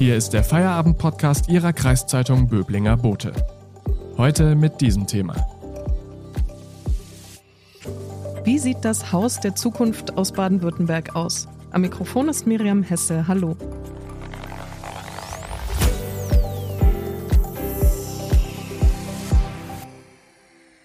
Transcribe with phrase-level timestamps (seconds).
[0.00, 3.34] Hier ist der Feierabend-Podcast Ihrer Kreiszeitung Böblinger Bote.
[4.16, 5.36] Heute mit diesem Thema.
[8.42, 11.48] Wie sieht das Haus der Zukunft aus Baden-Württemberg aus?
[11.70, 13.28] Am Mikrofon ist Miriam Hesse.
[13.28, 13.58] Hallo.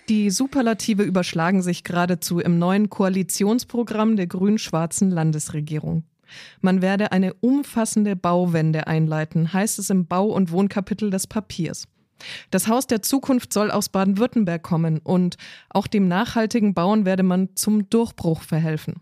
[0.10, 6.04] Die Superlative überschlagen sich geradezu im neuen Koalitionsprogramm der grün-schwarzen Landesregierung.
[6.62, 11.88] Man werde eine umfassende Bauwende einleiten, heißt es im Bau- und Wohnkapitel des Papiers.
[12.50, 15.38] Das Haus der Zukunft soll aus Baden-Württemberg kommen und
[15.70, 19.02] auch dem nachhaltigen Bauen werde man zum Durchbruch verhelfen.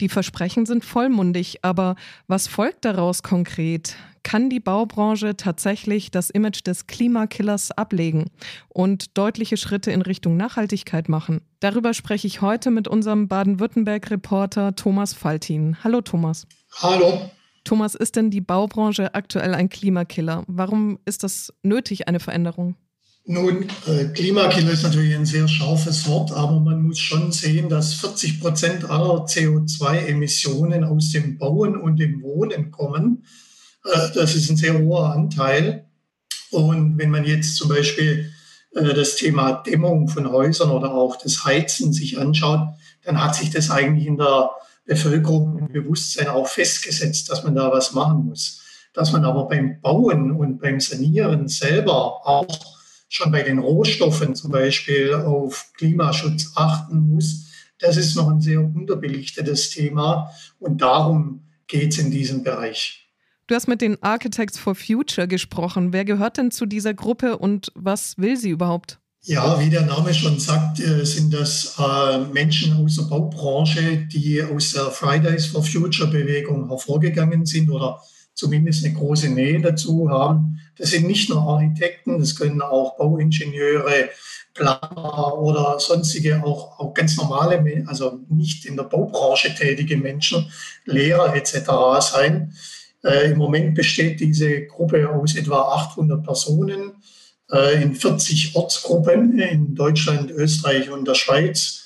[0.00, 1.96] Die Versprechen sind vollmundig, aber
[2.26, 3.96] was folgt daraus konkret?
[4.22, 8.26] Kann die Baubranche tatsächlich das Image des Klimakillers ablegen
[8.68, 11.40] und deutliche Schritte in Richtung Nachhaltigkeit machen?
[11.60, 15.82] Darüber spreche ich heute mit unserem Baden-Württemberg-Reporter Thomas Faltin.
[15.82, 16.46] Hallo Thomas.
[16.82, 17.30] Hallo.
[17.64, 20.44] Thomas, ist denn die Baubranche aktuell ein Klimakiller?
[20.46, 22.76] Warum ist das nötig, eine Veränderung?
[23.30, 27.92] Nun, äh, Klimakiller ist natürlich ein sehr scharfes Wort, aber man muss schon sehen, dass
[27.92, 33.26] 40 Prozent aller CO2-Emissionen aus dem Bauen und dem Wohnen kommen.
[33.84, 35.84] Äh, das ist ein sehr hoher Anteil.
[36.50, 38.32] Und wenn man jetzt zum Beispiel
[38.74, 42.66] äh, das Thema Dämmung von Häusern oder auch das Heizen sich anschaut,
[43.04, 44.52] dann hat sich das eigentlich in der
[44.86, 48.62] Bevölkerung im Bewusstsein auch festgesetzt, dass man da was machen muss.
[48.94, 52.77] Dass man aber beim Bauen und beim Sanieren selber auch
[53.08, 57.46] schon bei den Rohstoffen zum Beispiel auf Klimaschutz achten muss,
[57.78, 63.08] das ist noch ein sehr unterbelichtetes Thema und darum geht es in diesem Bereich.
[63.46, 65.92] Du hast mit den Architects for Future gesprochen.
[65.92, 68.98] Wer gehört denn zu dieser Gruppe und was will sie überhaupt?
[69.22, 74.42] Ja, wie der Name schon sagt, äh, sind das äh, Menschen aus der Baubranche, die
[74.42, 78.00] aus der Fridays for Future Bewegung hervorgegangen sind oder
[78.34, 80.60] zumindest eine große Nähe dazu haben.
[80.78, 84.10] Das sind nicht nur Architekten, das können auch Bauingenieure,
[84.54, 90.50] Planer oder sonstige, auch, auch ganz normale, also nicht in der Baubranche tätige Menschen,
[90.84, 91.70] Lehrer etc.
[92.00, 92.54] sein.
[93.04, 96.92] Äh, Im Moment besteht diese Gruppe aus etwa 800 Personen
[97.52, 101.84] äh, in 40 Ortsgruppen in Deutschland, Österreich und der Schweiz.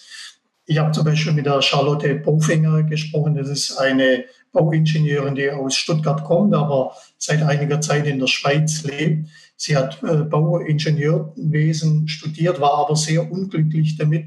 [0.64, 3.34] Ich habe zum Beispiel mit der Charlotte Bofinger gesprochen.
[3.34, 8.84] Das ist eine Bauingenieurin, die aus Stuttgart kommt, aber seit einiger Zeit in der Schweiz
[8.84, 9.28] lebt.
[9.56, 14.26] Sie hat äh, Bauingenieurwesen studiert, war aber sehr unglücklich damit,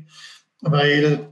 [0.61, 1.29] weil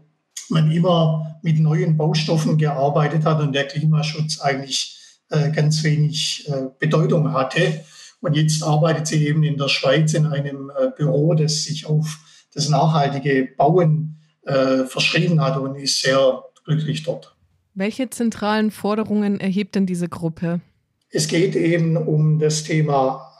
[0.50, 5.00] man immer mit neuen Baustoffen gearbeitet hat und der Klimaschutz eigentlich
[5.30, 7.82] äh, ganz wenig äh, Bedeutung hatte.
[8.22, 12.20] Und jetzt arbeitet sie eben in der Schweiz in einem Büro, das sich auf
[12.53, 17.33] das nachhaltige Bauen verschrieben hat und ist sehr glücklich dort.
[17.75, 20.61] Welche zentralen Forderungen erhebt denn diese Gruppe?
[21.09, 23.31] Es geht eben um das Thema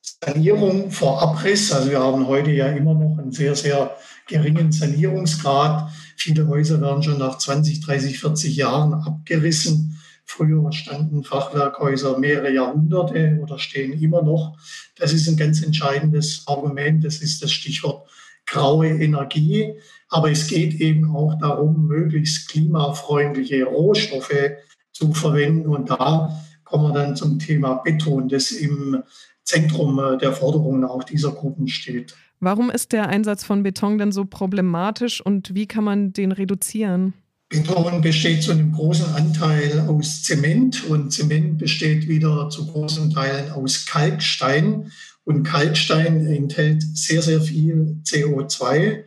[0.00, 1.72] Sanierung vor Abriss.
[1.72, 5.90] Also wir haben heute ja immer noch einen sehr, sehr geringen Sanierungsgrad.
[6.16, 10.00] Viele Häuser werden schon nach 20, 30, 40 Jahren abgerissen.
[10.24, 14.58] Früher standen Fachwerkhäuser mehrere Jahrhunderte oder stehen immer noch.
[14.96, 17.04] Das ist ein ganz entscheidendes Argument.
[17.04, 18.08] Das ist das Stichwort
[18.46, 19.74] graue Energie.
[20.08, 24.52] Aber es geht eben auch darum, möglichst klimafreundliche Rohstoffe
[24.92, 25.68] zu verwenden.
[25.68, 29.02] Und da kommen wir dann zum Thema Beton, das im
[29.42, 32.16] Zentrum der Forderungen auch dieser Gruppen steht.
[32.40, 37.14] Warum ist der Einsatz von Beton denn so problematisch und wie kann man den reduzieren?
[37.48, 43.52] Beton besteht zu einem großen Anteil aus Zement und Zement besteht wieder zu großen Teilen
[43.52, 44.90] aus Kalkstein.
[45.26, 49.02] Und Kalkstein enthält sehr, sehr viel CO2.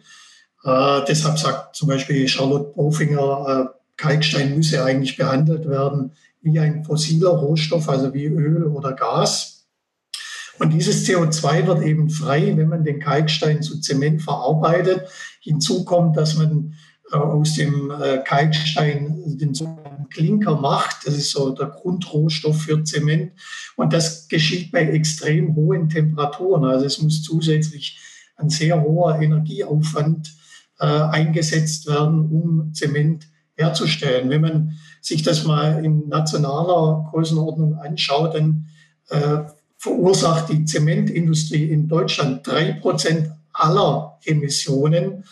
[0.66, 6.84] Äh, deshalb sagt zum Beispiel Charlotte Bofinger, äh, Kalkstein müsse eigentlich behandelt werden wie ein
[6.84, 9.68] fossiler Rohstoff, also wie Öl oder Gas.
[10.60, 15.08] Und dieses CO2 wird eben frei, wenn man den Kalkstein zu Zement verarbeitet.
[15.40, 16.74] Hinzu kommt, dass man
[17.12, 21.08] aus dem äh, Kalkstein den sogenannten Klinker macht.
[21.08, 23.32] Das ist so der Grundrohstoff für Zement.
[23.76, 26.66] Und das geschieht bei extrem hohen Temperaturen.
[26.66, 28.00] Also es muss zusätzlich
[28.36, 30.34] ein sehr hoher Energieaufwand
[30.80, 34.30] äh, eingesetzt werden, um Zement herzustellen.
[34.30, 38.68] Wenn man sich das mal in nationaler Größenordnung anschaut, dann
[39.10, 39.40] äh,
[39.78, 45.24] verursacht die Zementindustrie in Deutschland drei Prozent aller Emissionen.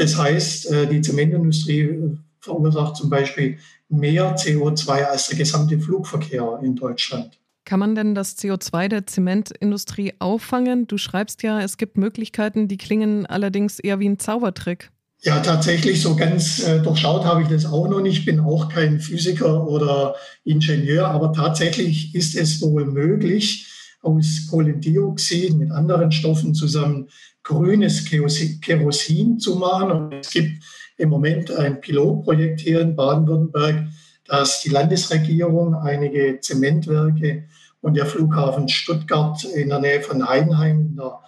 [0.00, 3.58] Das heißt, äh, die Zementindustrie verursacht zum Beispiel
[3.90, 7.38] mehr CO2 als der gesamte Flugverkehr in Deutschland.
[7.66, 10.86] Kann man denn das CO2 der Zementindustrie auffangen?
[10.86, 14.90] Du schreibst ja, es gibt Möglichkeiten, die klingen allerdings eher wie ein Zaubertrick.
[15.20, 18.24] Ja, tatsächlich, so ganz äh, durchschaut habe ich das auch noch nicht.
[18.24, 20.14] bin auch kein Physiker oder
[20.44, 23.66] Ingenieur, aber tatsächlich ist es wohl möglich,
[24.00, 27.08] aus Kohlendioxid mit anderen Stoffen zusammen
[27.42, 29.90] grünes Kerosin zu machen.
[29.90, 30.62] Und es gibt
[30.96, 33.86] im Moment ein Pilotprojekt hier in Baden-Württemberg,
[34.26, 37.44] dass die Landesregierung einige Zementwerke
[37.80, 41.20] und der Flughafen Stuttgart in der Nähe von Heidenheim der,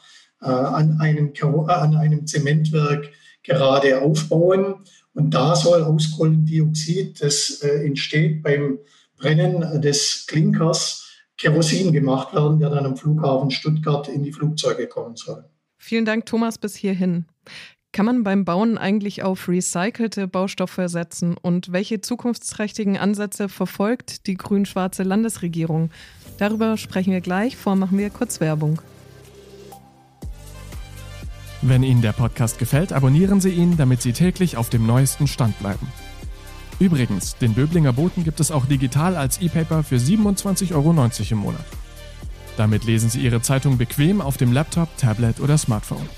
[0.43, 1.32] äh, an, einem,
[1.67, 3.11] an einem Zementwerk
[3.43, 4.76] gerade aufbauen.
[5.15, 8.79] Und da soll aus Kohlendioxid, das äh, entsteht beim
[9.17, 15.17] Brennen des Klinkers, Kerosin gemacht werden, der dann am Flughafen Stuttgart in die Flugzeuge kommen
[15.17, 15.44] soll.
[15.84, 17.25] Vielen Dank, Thomas, bis hierhin.
[17.90, 21.37] Kann man beim Bauen eigentlich auf recycelte Baustoffe setzen?
[21.37, 25.90] Und welche zukunftsträchtigen Ansätze verfolgt die grün-schwarze Landesregierung?
[26.38, 27.56] Darüber sprechen wir gleich.
[27.56, 28.81] Vor machen wir kurz Werbung.
[31.62, 35.58] Wenn Ihnen der Podcast gefällt, abonnieren Sie ihn, damit Sie täglich auf dem neuesten Stand
[35.58, 35.88] bleiben.
[36.79, 41.64] Übrigens, den Böblinger Boten gibt es auch digital als E-Paper für 27,90 Euro im Monat.
[42.57, 46.09] Damit lesen Sie Ihre Zeitung bequem auf dem Laptop, Tablet oder Smartphone.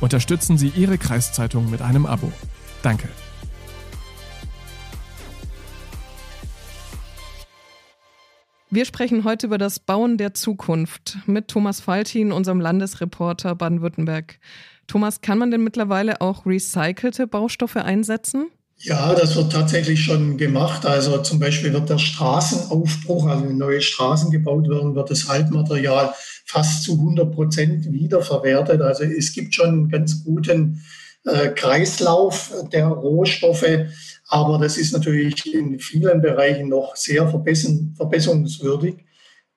[0.00, 2.32] Unterstützen Sie Ihre Kreiszeitung mit einem Abo.
[2.82, 3.08] Danke.
[8.72, 14.38] Wir sprechen heute über das Bauen der Zukunft mit Thomas Faltin, unserem Landesreporter Baden-Württemberg.
[14.86, 18.48] Thomas, kann man denn mittlerweile auch recycelte Baustoffe einsetzen?
[18.82, 20.86] Ja, das wird tatsächlich schon gemacht.
[20.86, 26.14] Also zum Beispiel wird der Straßenaufbruch, also wenn neue Straßen gebaut werden, wird das Altmaterial
[26.46, 28.80] fast zu 100 Prozent wiederverwertet.
[28.80, 30.82] Also es gibt schon einen ganz guten
[31.24, 33.86] äh, Kreislauf der Rohstoffe.
[34.28, 38.94] Aber das ist natürlich in vielen Bereichen noch sehr verbesserungswürdig.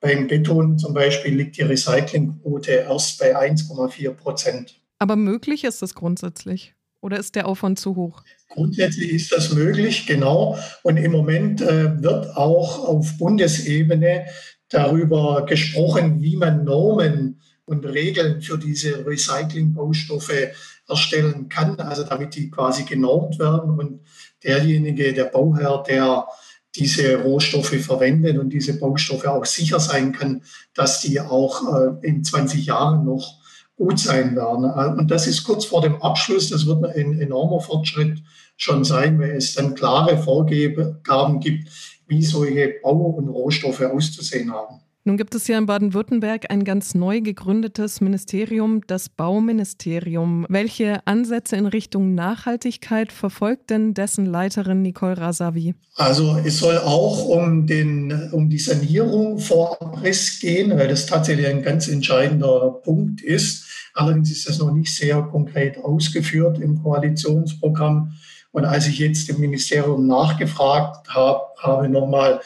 [0.01, 4.81] Beim Beton zum Beispiel liegt die Recyclingquote erst bei 1,4 Prozent.
[4.99, 6.73] Aber möglich ist das grundsätzlich?
[7.03, 8.23] Oder ist der Aufwand zu hoch?
[8.47, 10.57] Grundsätzlich ist das möglich, genau.
[10.83, 14.25] Und im Moment äh, wird auch auf Bundesebene
[14.69, 20.53] darüber gesprochen, wie man Normen und Regeln für diese Recyclingbaustoffe
[20.88, 24.00] erstellen kann, also damit die quasi genormt werden und
[24.41, 26.25] derjenige, der Bauherr, der
[26.73, 30.41] diese Rohstoffe verwendet und diese Baustoffe auch sicher sein kann,
[30.73, 33.42] dass die auch äh, in 20 Jahren noch
[33.75, 34.65] gut sein werden.
[34.65, 36.49] Äh, und das ist kurz vor dem Abschluss.
[36.49, 38.21] Das wird ein enormer Fortschritt
[38.55, 41.69] schon sein, weil es dann klare Vorgaben gibt,
[42.07, 44.82] wie solche Bau- und Rohstoffe auszusehen haben.
[45.05, 50.45] Nun gibt es ja in Baden-Württemberg ein ganz neu gegründetes Ministerium, das Bauministerium.
[50.47, 55.75] Welche Ansätze in Richtung Nachhaltigkeit verfolgt denn dessen Leiterin Nicole Rasavi?
[55.95, 61.47] Also es soll auch um, den, um die Sanierung vor Abriss gehen, weil das tatsächlich
[61.47, 63.65] ein ganz entscheidender Punkt ist.
[63.94, 68.13] Allerdings ist das noch nicht sehr konkret ausgeführt im Koalitionsprogramm.
[68.51, 72.39] Und als ich jetzt im Ministerium nachgefragt habe, habe nochmal,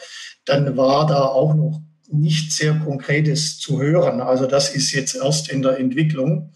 [0.44, 4.20] dann war da auch noch nicht sehr Konkretes zu hören.
[4.20, 6.52] Also das ist jetzt erst in der Entwicklung.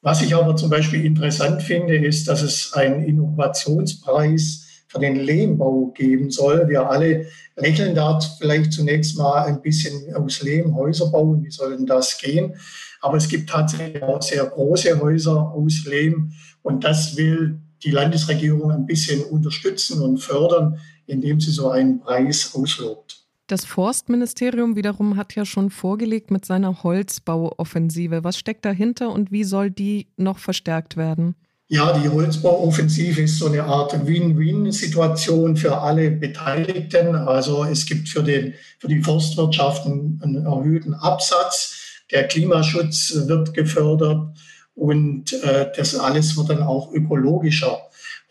[0.00, 5.92] Was ich aber zum Beispiel interessant finde, ist, dass es einen Innovationspreis für den Lehmbau
[5.96, 6.68] geben soll.
[6.68, 7.26] Wir alle
[7.56, 11.42] lächeln da vielleicht zunächst mal ein bisschen aus Lehm Häuser bauen.
[11.42, 12.54] Wie soll denn das gehen?
[13.00, 16.32] Aber es gibt tatsächlich auch sehr große Häuser aus Lehm.
[16.62, 22.52] Und das will die Landesregierung ein bisschen unterstützen und fördern, indem sie so einen Preis
[22.54, 23.23] auslobt.
[23.46, 28.24] Das Forstministerium wiederum hat ja schon vorgelegt mit seiner Holzbauoffensive.
[28.24, 31.34] Was steckt dahinter und wie soll die noch verstärkt werden?
[31.68, 37.14] Ja, die Holzbauoffensive ist so eine Art Win-Win-Situation für alle Beteiligten.
[37.14, 42.02] Also es gibt für, den, für die Forstwirtschaft einen, erhöhten Absatz.
[42.12, 44.36] Der Klimaschutz wird gefördert
[44.74, 47.78] und äh, das alles wird dann auch ökologischer.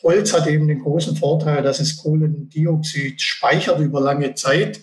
[0.02, 4.82] Holz hat eben den großen Vorteil, dass es Kohlendioxid speichert über lange Zeit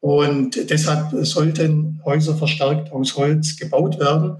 [0.00, 4.36] und deshalb sollten Häuser verstärkt aus Holz gebaut werden.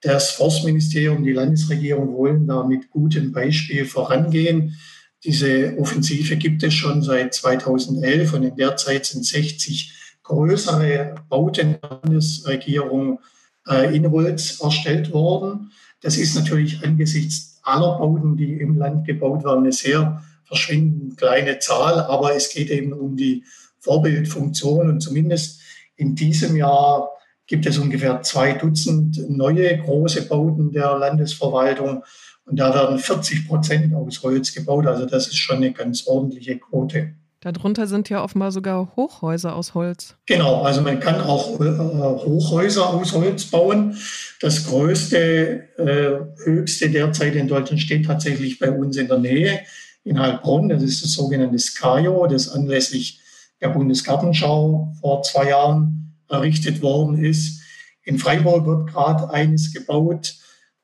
[0.00, 4.76] Das Forstministerium, die Landesregierung wollen da mit gutem Beispiel vorangehen.
[5.24, 9.92] Diese Offensive gibt es schon seit 2011 und in der Zeit sind 60
[10.22, 13.20] größere Bauten der Landesregierung
[13.68, 15.70] äh, in Holz erstellt worden.
[16.00, 21.60] Das ist natürlich angesichts aller Bauten, die im Land gebaut werden, eine sehr verschwindend kleine
[21.60, 23.44] Zahl, aber es geht eben um die
[23.82, 24.88] Vorbildfunktion.
[24.88, 25.60] Und zumindest
[25.96, 27.10] in diesem Jahr
[27.46, 32.02] gibt es ungefähr zwei Dutzend neue große Bauten der Landesverwaltung.
[32.44, 34.86] Und da werden 40 Prozent aus Holz gebaut.
[34.86, 37.14] Also das ist schon eine ganz ordentliche Quote.
[37.40, 40.14] Darunter sind ja offenbar sogar Hochhäuser aus Holz.
[40.26, 43.96] Genau, also man kann auch äh, Hochhäuser aus Holz bauen.
[44.40, 49.60] Das größte, äh, höchste derzeit in Deutschland steht tatsächlich bei uns in der Nähe
[50.04, 50.68] in Heilbronn.
[50.68, 53.21] Das ist das sogenannte Skajo, das anlässlich
[53.62, 57.62] der Bundesgartenschau vor zwei Jahren errichtet worden ist.
[58.02, 60.34] In Freiburg wird gerade eines gebaut.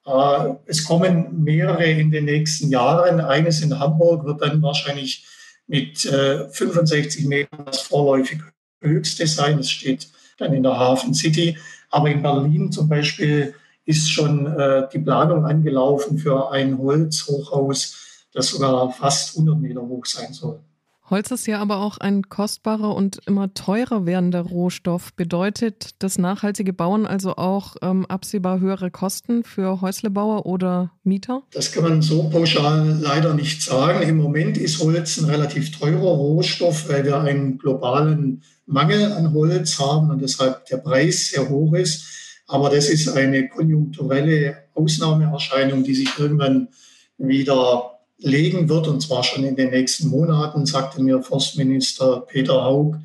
[0.06, 3.20] Äh, es kommen mehrere in den nächsten Jahren.
[3.20, 5.26] Eines in Hamburg wird dann wahrscheinlich
[5.66, 8.40] mit 65 äh, Metern das vorläufig
[8.80, 9.58] höchste sein.
[9.58, 10.08] Das steht
[10.38, 11.58] dann in der Hafen City.
[11.90, 13.54] Aber in Berlin zum Beispiel
[13.84, 20.04] ist schon äh, die Planung angelaufen für ein Holzhochhaus, das sogar fast 100 Meter hoch
[20.06, 20.60] sein soll.
[21.10, 25.14] Holz ist ja aber auch ein kostbarer und immer teurer werdender Rohstoff.
[25.14, 31.42] Bedeutet das nachhaltige Bauen also auch ähm, absehbar höhere Kosten für Häuslebauer oder Mieter?
[31.52, 34.06] Das kann man so pauschal leider nicht sagen.
[34.06, 39.78] Im Moment ist Holz ein relativ teurer Rohstoff, weil wir einen globalen Mangel an Holz
[39.78, 42.04] haben und deshalb der Preis sehr hoch ist.
[42.46, 46.68] Aber das ist eine konjunkturelle Ausnahmeerscheinung, die sich irgendwann
[47.16, 52.96] wieder legen wird, und zwar schon in den nächsten Monaten, sagte mir Forstminister Peter Haug.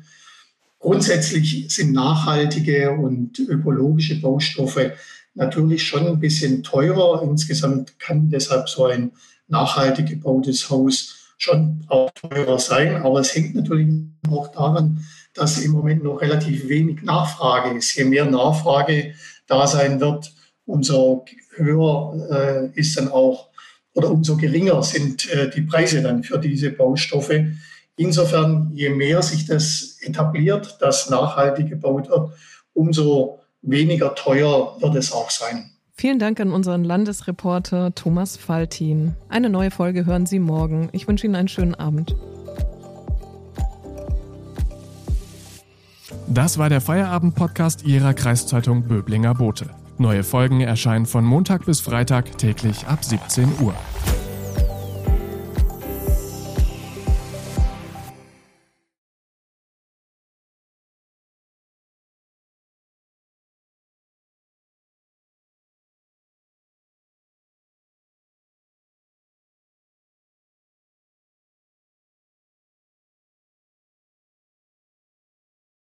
[0.78, 4.92] Grundsätzlich sind nachhaltige und ökologische Baustoffe
[5.34, 7.22] natürlich schon ein bisschen teurer.
[7.22, 9.12] Insgesamt kann deshalb so ein
[9.48, 12.96] nachhaltig gebautes Haus schon auch teurer sein.
[13.02, 13.88] Aber es hängt natürlich
[14.30, 15.04] auch daran,
[15.34, 17.94] dass im Moment noch relativ wenig Nachfrage ist.
[17.94, 19.14] Je mehr Nachfrage
[19.46, 20.32] da sein wird,
[20.66, 21.24] umso
[21.56, 23.48] höher äh, ist dann auch
[23.94, 27.46] oder umso geringer sind äh, die Preise dann für diese Baustoffe.
[27.96, 32.32] Insofern, je mehr sich das etabliert, dass nachhaltig gebaut wird,
[32.72, 35.70] umso weniger teuer wird es auch sein.
[35.96, 39.14] Vielen Dank an unseren Landesreporter Thomas Faltin.
[39.28, 40.88] Eine neue Folge hören Sie morgen.
[40.90, 42.16] Ich wünsche Ihnen einen schönen Abend.
[46.26, 49.70] Das war der Feierabend-Podcast Ihrer Kreiszeitung Böblinger Bote.
[49.96, 53.74] Neue Folgen erscheinen von Montag bis Freitag täglich ab 17 Uhr.